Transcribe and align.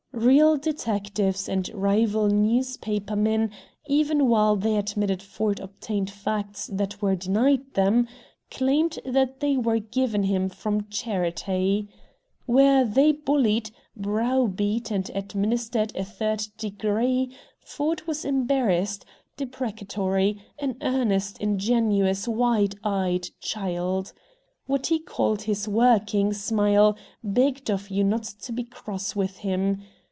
Real 0.13 0.57
detectives 0.57 1.47
and 1.49 1.69
rival 1.73 2.27
newspaper 2.27 3.15
men, 3.15 3.49
even 3.87 4.27
while 4.27 4.55
they 4.55 4.75
admitted 4.77 5.21
Ford 5.23 5.59
obtained 5.59 6.11
facts 6.11 6.67
that 6.71 7.01
were 7.01 7.15
denied 7.15 7.73
them, 7.73 8.07
claimed 8.51 8.99
that 9.05 9.39
they 9.39 9.55
were 9.57 9.79
given 9.79 10.23
him 10.23 10.47
from 10.49 10.87
charity. 10.89 11.87
Where 12.45 12.83
they 12.85 13.13
bullied, 13.13 13.71
browbeat, 13.95 14.91
and 14.91 15.09
administered 15.15 15.95
a 15.95 16.03
third 16.03 16.43
degree, 16.57 17.35
Ford 17.61 18.05
was 18.05 18.23
embarrassed, 18.25 19.05
deprecatory, 19.37 20.39
an 20.59 20.75
earnest, 20.81 21.39
ingenuous, 21.39 22.27
wide 22.27 22.75
eyed 22.83 23.29
child. 23.39 24.11
What 24.67 24.87
he 24.87 24.99
called 24.99 25.43
his 25.43 25.67
"working" 25.69 26.31
smile 26.33 26.95
begged 27.23 27.71
of 27.71 27.89
you 27.89 28.03
not 28.03 28.23
to 28.41 28.51
be 28.51 28.65
cross 28.65 29.15
with 29.15 29.37
him. 29.37 29.81